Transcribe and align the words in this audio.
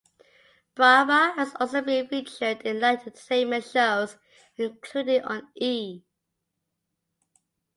Brava 0.73 1.33
has 1.35 1.53
also 1.59 1.79
been 1.83 2.07
featured 2.07 2.63
in 2.63 2.79
light 2.79 3.05
entertainment 3.05 3.63
shows, 3.65 4.17
including 4.57 5.21
on 5.23 5.47
E! 5.53 6.01